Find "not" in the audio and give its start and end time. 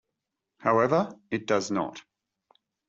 1.69-2.01